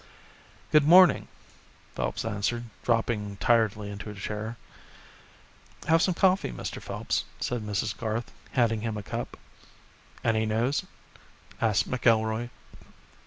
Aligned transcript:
"Good 0.71 0.83
morning," 0.83 1.27
Phelps 1.93 2.25
answered, 2.25 2.63
dropping 2.81 3.37
tiredly 3.37 3.91
into 3.91 4.09
a 4.09 4.15
chair. 4.15 4.57
"Have 5.87 6.01
some 6.01 6.15
coffee, 6.15 6.51
Mr. 6.51 6.81
Phelps," 6.81 7.23
said 7.39 7.61
Mrs. 7.61 7.95
Garth, 7.95 8.31
handing 8.53 8.81
him 8.81 8.97
a 8.97 9.03
cup. 9.03 9.37
"Any 10.23 10.47
news?" 10.47 10.85
asked 11.61 11.87
McIlroy. 11.87 12.49